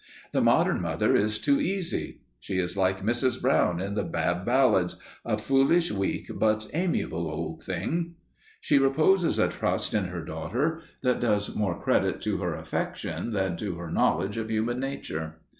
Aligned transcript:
The 0.31 0.41
modern 0.41 0.81
mother 0.81 1.15
is 1.15 1.37
too 1.37 1.59
easy. 1.61 2.21
She 2.39 2.57
is 2.57 2.75
like 2.75 3.03
Mrs. 3.05 3.39
Brown 3.39 3.79
in 3.79 3.93
the 3.93 4.03
Bab 4.03 4.43
Ballads 4.43 4.95
"a 5.23 5.37
foolish, 5.37 5.91
weak 5.91 6.25
but 6.39 6.65
amiable 6.73 7.29
old 7.29 7.61
thing." 7.63 8.15
She 8.59 8.79
reposes 8.79 9.37
a 9.37 9.47
trust 9.47 9.93
in 9.93 10.05
her 10.05 10.25
daughter 10.25 10.81
that 11.03 11.19
does 11.21 11.55
more 11.55 11.79
credit 11.79 12.19
to 12.21 12.37
her 12.37 12.55
affection 12.55 13.31
than 13.31 13.57
to 13.57 13.75
her 13.75 13.91
knowledge 13.91 14.37
of 14.37 14.49
human 14.49 14.79
nature. 14.79 15.35